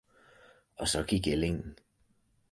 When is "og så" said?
0.75-1.03